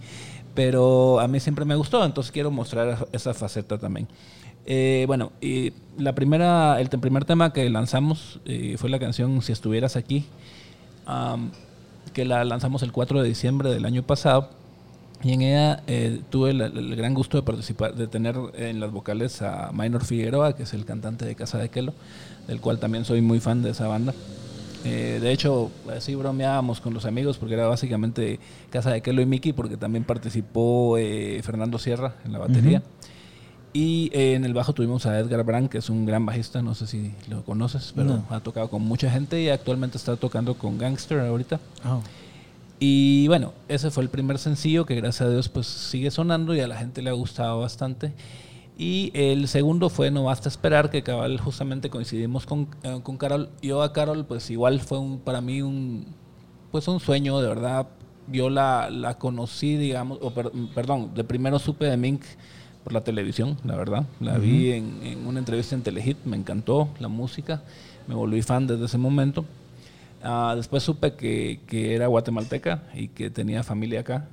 [0.55, 4.07] Pero a mí siempre me gustó, entonces quiero mostrar esa faceta también.
[4.65, 9.51] Eh, bueno, y la primera, el primer tema que lanzamos eh, fue la canción Si
[9.51, 10.25] estuvieras aquí.
[11.07, 11.49] Um,
[12.13, 14.49] que la lanzamos el 4 de diciembre del año pasado.
[15.23, 18.91] Y en ella eh, tuve el, el, gran gusto de participar, de tener en las
[18.91, 21.93] vocales a Minor Figueroa, que es el cantante de Casa de Kelo,
[22.47, 24.13] del cual también soy muy fan de esa banda.
[24.83, 28.39] Eh, de hecho, así bromeábamos con los amigos porque era básicamente
[28.71, 32.79] Casa de Kelo y Miki, porque también participó eh, Fernando Sierra en la batería.
[32.79, 33.01] Uh -huh.
[33.73, 36.75] Y eh, en el bajo tuvimos a Edgar Brand, que es un gran bajista, no
[36.75, 38.25] sé si lo conoces, pero no.
[38.29, 41.59] ha tocado con mucha gente y actualmente está tocando con Gangster ahorita.
[41.85, 42.01] Oh.
[42.79, 46.59] Y bueno, ese fue el primer sencillo que gracias a Dios pues sigue sonando y
[46.59, 48.11] a la gente le ha gustado bastante.
[48.77, 53.49] Y el segundo fue No Basta Esperar, que cabal justamente coincidimos con, eh, con Carol.
[53.61, 56.07] Yo a Carol pues igual fue un, para mí un,
[56.71, 57.87] pues un sueño, de verdad.
[58.27, 62.23] Yo la, la conocí, digamos, o per, perdón, de primero supe de Mink
[62.83, 64.05] por la televisión, la verdad.
[64.19, 64.41] La uh -huh.
[64.41, 67.61] vi en, en, una entrevista en Telehit, me encantó la música,
[68.07, 69.45] me volví fan desde ese momento.
[70.23, 74.27] Uh, después supe que, que, era guatemalteca y que tenía familia acá.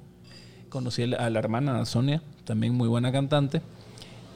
[0.68, 3.62] Conocí a la hermana Sonia, también muy buena cantante.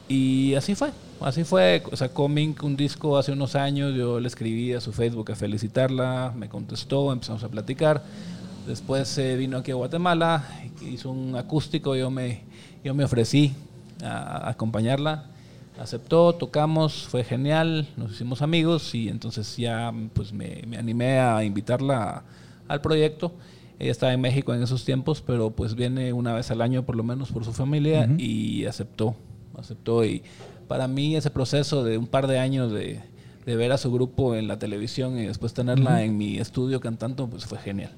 [0.09, 1.83] Y así fue, así fue.
[1.93, 6.33] Sacó Mink un disco hace unos años, yo le escribí a su Facebook a felicitarla,
[6.37, 8.03] me contestó, empezamos a platicar.
[8.67, 10.45] Después eh, vino aquí a Guatemala,
[10.81, 12.43] hizo un acústico, yo me,
[12.85, 13.55] yo me ofrecí
[14.03, 15.27] a acompañarla.
[15.81, 21.43] Aceptó, tocamos, fue genial, nos hicimos amigos y entonces ya pues me, me animé a
[21.45, 22.25] invitarla a,
[22.69, 23.33] al proyecto.
[23.79, 26.95] Ella estaba en México en esos tiempos, pero pues viene una vez al año por
[26.95, 28.21] lo menos por su familia uh -huh.
[28.21, 29.17] y aceptó,
[29.59, 30.05] aceptó.
[30.05, 30.23] Y
[30.69, 33.01] para mí ese proceso de un par de años de,
[33.47, 36.05] de ver a su grupo en la televisión y después tenerla uh -huh.
[36.05, 37.93] en mi estudio cantando, pues fue genial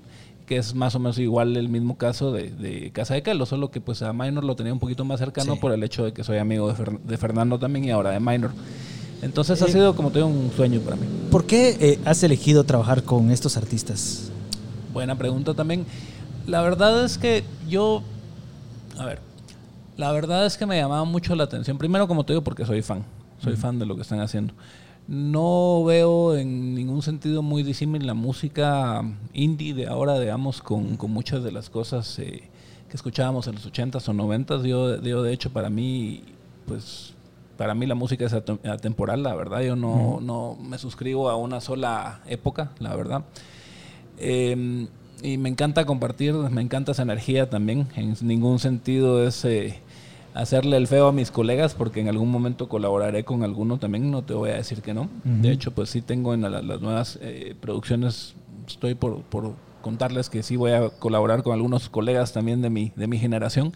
[0.47, 3.71] que es más o menos igual el mismo caso de, de Casa de Calo, solo
[3.71, 5.61] que pues a Minor lo tenía un poquito más cercano sí.
[5.61, 8.21] por el hecho de que soy amigo de, Fer de, Fernando también y ahora de
[8.21, 8.51] Minor.
[9.23, 11.07] Entonces eh, ha sido como tengo un sueño para mí.
[11.31, 14.31] ¿Por qué eh, has elegido trabajar con estos artistas?
[14.93, 15.87] Buena pregunta también.
[16.47, 18.03] La verdad es que yo
[18.99, 19.21] A ver,
[19.97, 21.79] la verdad es que me llamaba mucho la atención.
[21.79, 23.05] Primero, como te digo, porque soy fan.
[23.43, 24.55] Soy fan de lo que están haciendo.
[25.07, 29.03] No veo en ningún sentido muy disímil la música
[29.33, 32.45] indie de ahora, digamos, con, con muchas de las cosas eh,
[32.89, 34.65] que escuchábamos en los 80s o 90s.
[34.65, 36.23] Yo, yo, de hecho, para mí,
[36.69, 37.15] pues,
[37.59, 39.63] para mí la música es atem- atemporal, la verdad.
[39.63, 43.25] Yo no, no me suscribo a una sola época, la verdad.
[44.19, 44.87] Eh,
[45.21, 47.89] y me encanta compartir, me encanta esa energía también.
[47.97, 49.81] En ningún sentido es eh,
[50.35, 54.23] hacerle el feo a mis colegas, porque en algún momento colaboraré con alguno también, no
[54.23, 55.09] te voy a decir que no.
[55.43, 58.35] De hecho, pues sí tengo en la- las nuevas eh, producciones,
[58.67, 62.93] estoy por, por contarles que sí voy a colaborar con algunos colegas también de mi,
[62.97, 63.73] de mi generación.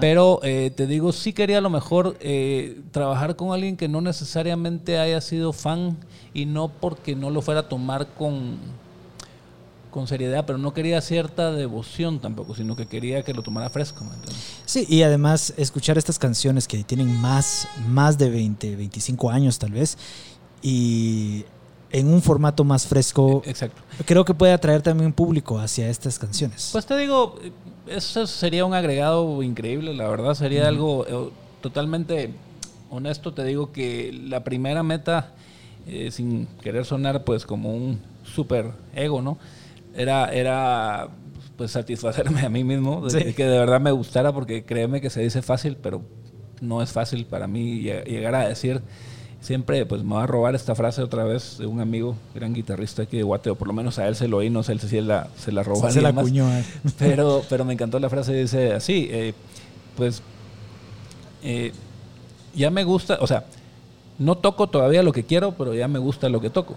[0.00, 4.02] Pero eh, te digo, sí quería a lo mejor eh, trabajar con alguien que no
[4.02, 5.96] necesariamente haya sido fan
[6.34, 8.58] y no porque no lo fuera a tomar con,
[9.98, 14.04] con seriedad, pero no quería cierta devoción tampoco, sino que quería que lo tomara fresco.
[14.64, 19.72] Sí, y además escuchar estas canciones que tienen más, más de 20, 25 años tal
[19.72, 19.98] vez,
[20.62, 21.44] y
[21.90, 23.82] en un formato más fresco, Exacto.
[24.06, 26.68] creo que puede atraer también público hacia estas canciones.
[26.70, 27.34] Pues te digo,
[27.88, 31.30] eso sería un agregado increíble, la verdad, sería algo eh,
[31.60, 32.32] totalmente
[32.88, 33.34] honesto.
[33.34, 35.32] Te digo que la primera meta,
[35.88, 39.38] eh, sin querer sonar pues como un super ego, ¿no?
[39.98, 41.08] Era, era
[41.56, 43.24] pues satisfacerme a mí mismo, de- Sí.
[43.24, 46.00] de que de verdad me gustara, porque créeme que se dice fácil, pero
[46.60, 48.80] no es fácil para mí lle- llegar a decir.
[49.40, 53.02] Siempre, pues me va a robar esta frase otra vez de un amigo, gran guitarrista
[53.02, 54.96] aquí de Guate, o por lo menos a él se lo oí, no sé si
[54.98, 55.86] él la, se la robó.
[55.86, 56.64] a se la a él.
[56.98, 59.34] Pero, pero me encantó la frase, dice así, eh,
[59.96, 60.22] pues
[61.44, 61.72] eh,
[62.54, 63.44] ya me gusta, o sea,
[64.18, 66.74] no toco todavía lo que quiero, pero ya me gusta lo que toco.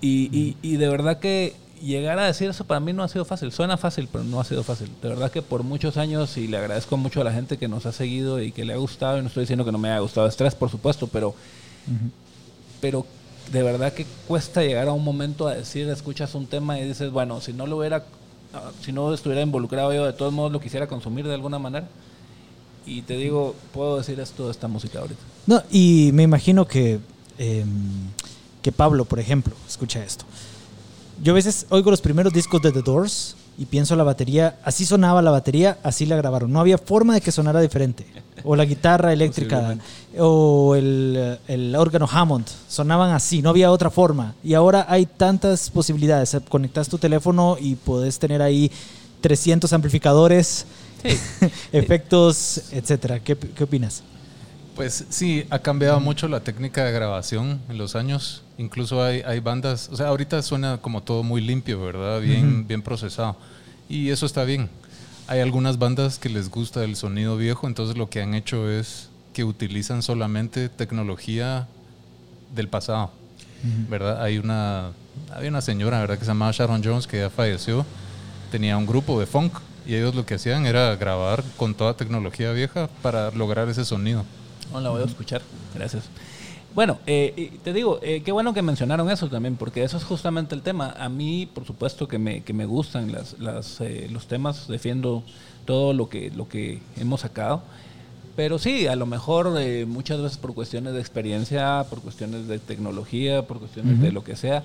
[0.00, 3.24] Y, y- y de verdad que llegar a decir eso para mí no ha sido
[3.24, 3.52] fácil.
[3.52, 4.90] Suena fácil, pero no ha sido fácil.
[5.02, 7.86] De verdad que por muchos años, y le agradezco mucho a la gente que nos
[7.86, 10.00] ha seguido y que le ha gustado, y no estoy diciendo que no me haya
[10.00, 11.34] gustado Estrés, por supuesto, pero,
[12.80, 13.06] pero
[13.52, 17.10] de verdad que cuesta llegar a un momento a decir, escuchas un tema y dices,
[17.10, 18.04] bueno, si no lo hubiera,
[18.52, 21.86] ah, si no estuviera involucrado yo, de todos modos lo quisiera consumir de alguna manera.
[22.86, 25.20] Y te digo, puedo decir esto de esta música ahorita.
[25.46, 27.00] No, y me imagino que,
[27.38, 27.64] eh,
[28.60, 30.26] que Pablo, por ejemplo, escucha esto.
[31.22, 34.84] Yo a veces oigo los primeros discos de The Doors y pienso la batería, así
[34.84, 36.52] sonaba la batería, así la grabaron.
[36.52, 38.06] No había forma de que sonara diferente.
[38.42, 39.76] O la guitarra eléctrica,
[40.18, 44.34] o el, el órgano Hammond, sonaban así, no había otra forma.
[44.42, 46.36] Y ahora hay tantas posibilidades.
[46.48, 48.70] Conectas tu teléfono y puedes tener ahí
[49.20, 50.66] 300 amplificadores,
[51.72, 53.20] efectos, etcétera.
[53.20, 54.02] ¿Qué, ¿Qué opinas?
[54.74, 58.42] Pues sí, ha cambiado mucho la técnica de grabación en los años.
[58.58, 62.20] Incluso hay, hay bandas, o sea, ahorita suena como todo muy limpio, ¿verdad?
[62.20, 63.36] Bien, bien procesado.
[63.88, 64.68] Y eso está bien.
[65.28, 69.10] Hay algunas bandas que les gusta el sonido viejo, entonces lo que han hecho es
[69.32, 71.68] que utilizan solamente tecnología
[72.54, 73.10] del pasado,
[73.88, 74.22] ¿verdad?
[74.22, 74.90] Hay una,
[75.32, 76.18] había una señora, ¿verdad?
[76.18, 77.86] Que se llamaba Sharon Jones, que ya falleció.
[78.50, 79.52] Tenía un grupo de funk
[79.86, 84.24] y ellos lo que hacían era grabar con toda tecnología vieja para lograr ese sonido.
[84.72, 85.42] No la voy a escuchar.
[85.74, 86.04] Gracias.
[86.74, 90.56] Bueno, eh, te digo, eh, qué bueno que mencionaron eso también, porque eso es justamente
[90.56, 90.92] el tema.
[90.98, 95.22] A mí, por supuesto, que me, que me gustan las, las, eh, los temas, defiendo
[95.66, 97.62] todo lo que, lo que hemos sacado.
[98.34, 99.52] Pero sí, a lo mejor
[99.86, 104.34] muchas veces por cuestiones de experiencia, por cuestiones de tecnología, por cuestiones de lo que
[104.34, 104.64] sea,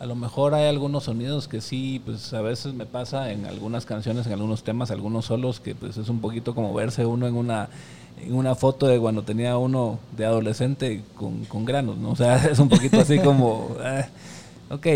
[0.00, 3.84] a lo mejor hay algunos sonidos que sí, pues a veces me pasa en algunas
[3.84, 7.34] canciones, en algunos temas, algunos solos, que pues es un poquito como verse uno en
[7.34, 7.68] una
[8.24, 12.10] en una foto de cuando tenía uno de adolescente con, con granos, ¿no?
[12.10, 14.06] O sea, es un poquito así como, ah,
[14.70, 14.86] ok,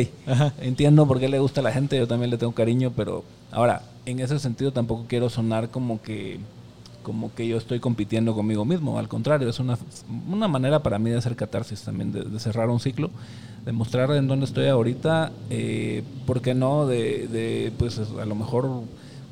[0.60, 3.82] entiendo por qué le gusta a la gente, yo también le tengo cariño, pero ahora,
[4.06, 6.38] en ese sentido tampoco quiero sonar como que
[7.02, 9.78] como que yo estoy compitiendo conmigo mismo, al contrario, es una,
[10.26, 13.10] una manera para mí de hacer catarsis también, de, de cerrar un ciclo,
[13.64, 16.86] de mostrar en dónde estoy ahorita, eh, ¿por qué no?
[16.86, 18.82] De, de, pues a lo mejor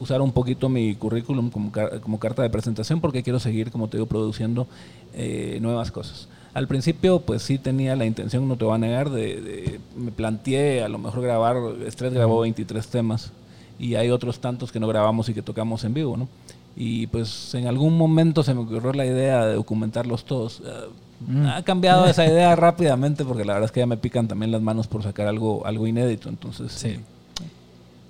[0.00, 3.88] usar un poquito mi currículum como, car- como carta de presentación porque quiero seguir, como
[3.88, 4.66] te digo, produciendo
[5.14, 6.28] eh, nuevas cosas.
[6.54, 10.10] Al principio, pues sí tenía la intención, no te voy a negar, de, de- me
[10.10, 13.30] planteé a lo mejor grabar, Estrés grabó 23 temas
[13.78, 16.28] y hay otros tantos que no grabamos y que tocamos en vivo, ¿no?
[16.76, 20.60] Y pues en algún momento se me ocurrió la idea de documentarlos todos.
[20.64, 24.50] Eh, Ha cambiado esa idea rápidamente porque la verdad es que ya me pican también
[24.52, 26.72] las manos por sacar algo, algo inédito, entonces...
[26.72, 26.88] Sí.
[26.88, 27.00] eh,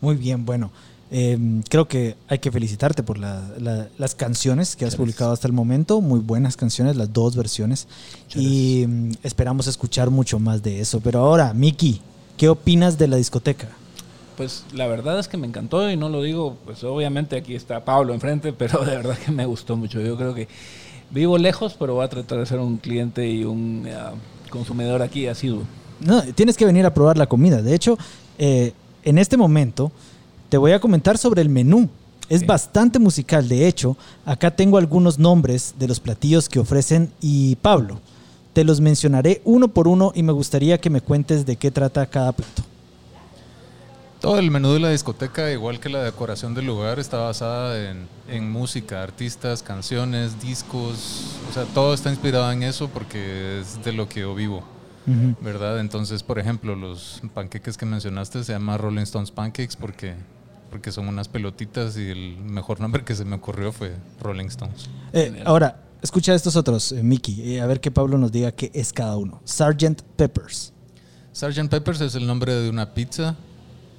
[0.00, 0.70] Muy bien, bueno.
[1.14, 1.38] Eh,
[1.68, 4.96] creo que hay que felicitarte por la- la- las canciones que has Gracias.
[4.98, 6.00] publicado hasta el momento.
[6.00, 7.86] Muy buenas canciones, las dos versiones.
[8.34, 11.00] Y mm, esperamos escuchar mucho más de eso.
[11.00, 12.00] Pero ahora, Miki,
[12.38, 13.68] ¿qué opinas de la discoteca?
[14.34, 17.84] pues la verdad es que me encantó y no lo digo, pues obviamente aquí está
[17.84, 20.00] Pablo enfrente, pero de verdad que me gustó mucho.
[20.00, 20.48] Yo creo que
[21.10, 23.94] vivo lejos, pero voy a tratar de ser un cliente y un eh,
[24.48, 25.62] consumidor aquí asiduo.
[26.00, 27.60] No, tienes que venir a probar la comida.
[27.60, 27.98] De hecho,
[28.38, 28.72] eh,
[29.04, 29.92] en este momento
[30.52, 31.88] te voy a comentar sobre el menú.
[32.28, 33.48] Es bastante musical.
[33.48, 33.96] De hecho,
[34.26, 38.00] acá tengo algunos nombres de los platillos que ofrecen y Pablo,
[38.52, 42.04] te los mencionaré uno por uno y me gustaría que me cuentes de qué trata
[42.04, 42.64] cada plato.
[44.20, 48.06] Todo el menú de la discoteca, igual que la decoración del lugar, está basada en,
[48.28, 51.38] en música, artistas, canciones, discos.
[51.48, 54.62] O sea, todo está inspirado en eso porque es de lo que yo vivo.
[55.40, 55.80] ¿verdad?
[55.80, 60.14] Entonces, por ejemplo, los panqueques que mencionaste se llaman Rolling Stones Pancakes porque,
[60.72, 64.88] porque son unas pelotitas y el mejor nombre que se me ocurrió fue Rolling Stones.
[65.12, 68.70] Eh, ahora, escucha estos otros, eh, Mickey, eh, a ver que Pablo nos diga qué
[68.74, 69.40] es cada uno.
[69.44, 70.72] Sergeant Peppers.
[71.32, 71.68] Sgt.
[71.68, 73.36] Peppers es el nombre de una pizza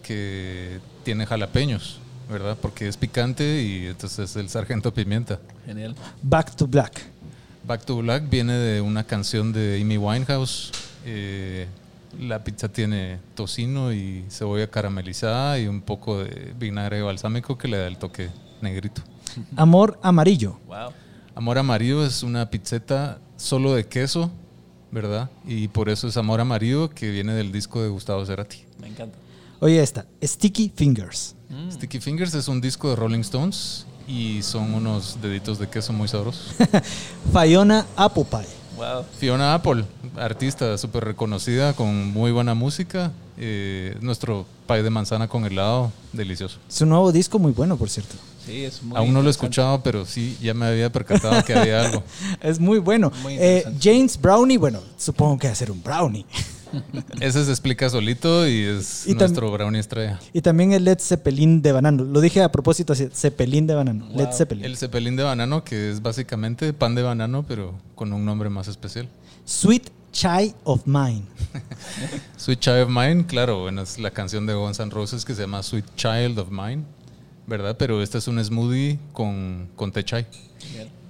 [0.04, 2.00] que tiene jalapeños,
[2.30, 2.58] ¿verdad?
[2.62, 5.40] Porque es picante y entonces es el sargento pimienta.
[5.66, 5.96] Genial.
[6.22, 7.02] Back to Black.
[7.66, 10.72] Back to Black viene de una canción de Amy Winehouse.
[11.06, 11.68] Eh,
[12.20, 17.78] la pizza tiene tocino y cebolla caramelizada y un poco de vinagre balsámico que le
[17.78, 18.30] da el toque
[18.62, 19.02] negrito.
[19.56, 20.60] Amor Amarillo.
[20.68, 20.92] Wow.
[21.36, 24.32] Amor Amarillo es una pizzeta solo de queso,
[24.92, 25.30] ¿verdad?
[25.46, 28.66] Y por eso es Amor Amarillo que viene del disco de Gustavo Cerati.
[28.80, 29.18] Me encanta.
[29.60, 31.36] Oye esta, Sticky Fingers.
[31.72, 36.08] Sticky Fingers es un disco de Rolling Stones y son unos deditos de queso muy
[36.08, 36.56] sabrosos.
[37.34, 38.48] Fiona Apple Pie.
[38.76, 39.06] Wow.
[39.20, 39.86] Fiona Apple,
[40.18, 43.12] artista súper reconocida con muy buena música.
[43.38, 46.60] eh, nuestro pie de manzana con helado, delicioso.
[46.68, 48.16] Su nuevo disco muy bueno, por cierto.
[48.46, 51.54] Sí, es muy Aún no lo he escuchado, pero sí, ya me había percatado que
[51.54, 52.04] había algo.
[52.42, 53.12] Es muy bueno.
[53.22, 53.64] Muy Eh.
[53.82, 56.26] James Brownie, bueno, supongo que va a ser un brownie.
[57.22, 60.20] Ese se explica solito y es Y nuestro brownie estrella.
[60.34, 62.04] Y también el Led Zeppelin de banano.
[62.04, 64.08] Lo dije a propósito así, Zeppelin de banano.
[64.14, 64.32] Led.
[64.32, 64.66] Zeppelin.
[64.66, 68.68] El cepelín de banano, que es básicamente pan de banano, pero con un nombre más
[68.68, 69.08] especial.
[69.46, 71.24] Sweet Chai of Mine.
[72.38, 75.42] Sweet Child of Mine, claro, bueno, es la canción de Guns N' Roses que se
[75.42, 76.84] llama Sweet Child of Mine,
[77.48, 77.76] ¿verdad?
[77.78, 80.26] Pero este es un smoothie con, con té chai.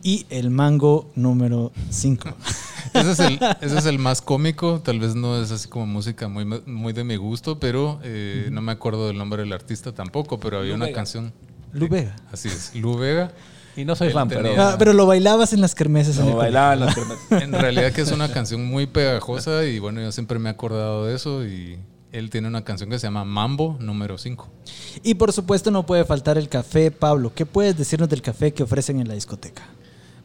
[0.02, 2.30] Y el mango número 5.
[2.94, 6.28] Ese es, el, ese es el más cómico, tal vez no es así como música
[6.28, 10.40] muy, muy de mi gusto, pero eh, no me acuerdo del nombre del artista tampoco,
[10.40, 10.96] pero había Lu una Vega.
[10.96, 11.34] canción.
[11.72, 12.16] Lu Vega.
[12.32, 13.32] Así es, Lu Vega.
[13.76, 14.50] Y no soy fan, pero.
[14.58, 16.18] Ah, pero lo bailabas en las kermeses.
[16.18, 17.42] el No, bailaba en las kermeses.
[17.42, 21.06] En realidad que es una canción muy pegajosa y bueno, yo siempre me he acordado
[21.06, 21.80] de eso y
[22.12, 24.48] él tiene una canción que se llama Mambo número 5.
[25.02, 26.92] Y por supuesto no puede faltar el café.
[26.92, 29.64] Pablo, ¿qué puedes decirnos del café que ofrecen en la discoteca?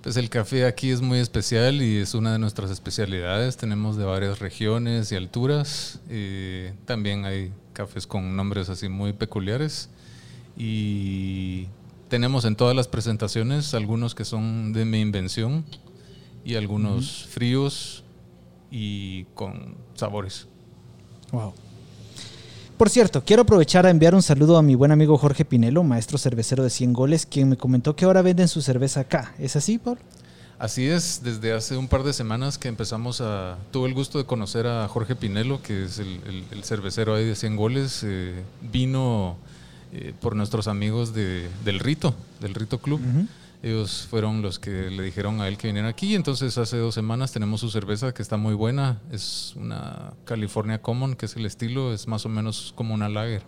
[0.02, 3.56] Pues el café aquí es muy especial y es una de nuestras especialidades.
[3.56, 6.00] Tenemos de varias regiones y alturas.
[6.08, 9.88] Eh, también hay cafés con nombres así muy peculiares.
[10.56, 11.68] Y
[12.08, 15.64] tenemos en todas las presentaciones algunos que son de mi invención
[16.44, 18.04] y algunos fríos
[18.70, 20.46] y con sabores.
[21.32, 21.52] Wow.
[22.76, 26.16] Por cierto, quiero aprovechar a enviar un saludo a mi buen amigo Jorge Pinelo, maestro
[26.16, 29.34] cervecero de 100 goles, quien me comentó que ahora venden su cerveza acá.
[29.38, 30.00] ¿Es así, Pablo?
[30.60, 33.58] Así es, desde hace un par de semanas que empezamos a...
[33.72, 37.24] Tuve el gusto de conocer a Jorge Pinelo, que es el, el- el cervecero ahí
[37.24, 38.00] de 100 goles.
[38.04, 38.42] eh,
[38.72, 39.36] vino
[39.92, 43.00] eh, por nuestros amigos de- del Rito, del Rito Club.
[43.60, 46.14] Ellos fueron los que le dijeron a él que viniera aquí.
[46.14, 49.00] Entonces hace dos semanas tenemos su cerveza que está muy buena.
[49.10, 51.92] Es una California Common, que es el estilo.
[51.92, 53.42] Es más o menos como una lager.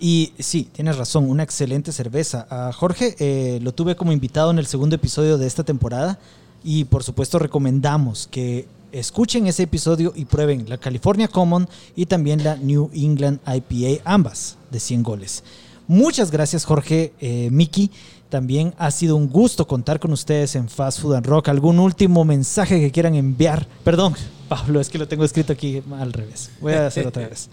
[0.00, 2.46] Y sí, tienes razón, una excelente cerveza.
[2.50, 6.18] A Jorge eh, lo tuve como invitado en el segundo episodio de esta temporada
[6.64, 12.44] y por supuesto recomendamos que escuchen ese episodio y prueben la California Common y también
[12.44, 15.44] la New England IPA, ambas de 100 goles.
[15.86, 17.90] Muchas gracias Jorge, eh, Miki.
[18.28, 21.48] También ha sido un gusto contar con ustedes en Fast Food and Rock.
[21.48, 23.66] ¿Algún último mensaje que quieran enviar?
[23.84, 24.14] Perdón,
[24.48, 26.50] Pablo, es que lo tengo escrito aquí al revés.
[26.60, 27.48] Voy a hacer otra vez.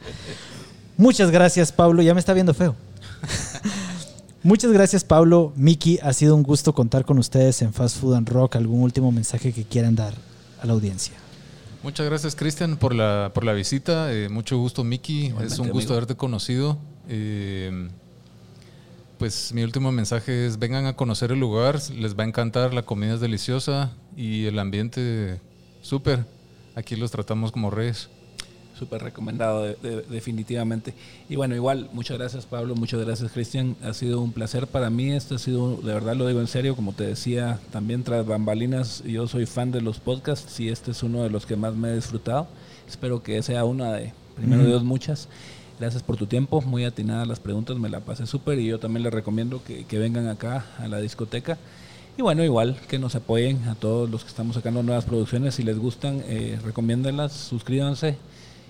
[0.98, 2.02] Muchas gracias, Pablo.
[2.02, 2.76] Ya me está viendo feo.
[4.44, 5.54] Muchas gracias, Pablo.
[5.56, 8.58] Miki, ha sido un gusto contar con ustedes en Fast Food and Rock.
[8.58, 10.14] ¿Algún último mensaje que quieran dar
[10.62, 11.25] a la audiencia?
[11.86, 14.12] Muchas gracias, Cristian, por la, por la visita.
[14.12, 15.28] Eh, mucho gusto, Miki.
[15.40, 15.94] Es un gusto amigo.
[15.94, 16.80] haberte conocido.
[17.08, 17.90] Eh,
[19.20, 22.82] pues mi último mensaje es vengan a conocer el lugar, les va a encantar, la
[22.82, 25.40] comida es deliciosa y el ambiente
[25.84, 26.26] súper.
[26.74, 28.10] Aquí los tratamos como reyes.
[28.78, 30.94] Súper recomendado, de- de- definitivamente.
[31.30, 33.76] Y bueno, igual, muchas gracias Pablo, muchas gracias Cristian.
[33.84, 35.12] Ha sido un placer para mí.
[35.12, 39.02] Este ha sido, de verdad lo digo en serio, como te decía, también tras bambalinas,
[39.06, 41.90] yo soy fan de los podcasts y este es uno de los que más me
[41.90, 42.48] he disfrutado.
[42.88, 44.70] Espero que sea una de, primero Ujú.
[44.72, 45.30] Dios, muchas.
[45.80, 49.04] Gracias por tu tiempo, muy atinadas las preguntas, me la pasé súper y yo también
[49.04, 51.58] les recomiendo que, que vengan acá a la discoteca.
[52.18, 55.64] Y bueno, igual que nos apoyen a todos los que estamos sacando nuevas producciones, si
[55.64, 58.16] les gustan, eh, recomiéndenlas, suscríbanse.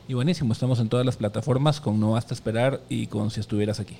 [0.08, 3.80] Y buenísimo, estamos en todas las plataformas con No Basta Esperar y con Si Estuvieras
[3.80, 3.97] Aquí.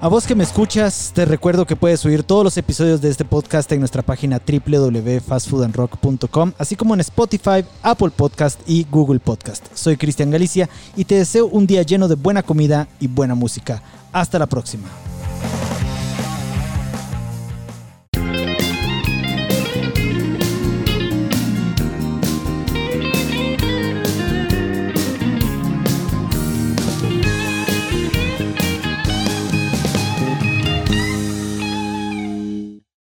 [0.00, 3.26] A vos que me escuchas, te recuerdo que puedes oír todos los episodios de este
[3.26, 9.66] podcast en nuestra página www.fastfoodandrock.com, así como en Spotify, Apple Podcast y Google Podcast.
[9.74, 13.82] Soy Cristian Galicia y te deseo un día lleno de buena comida y buena música.
[14.10, 14.88] Hasta la próxima.